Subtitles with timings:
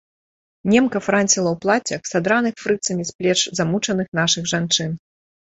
[0.71, 4.91] Немка франціла ў плаццях, садраных фрыцамі з плеч замучаных нашых жанчын.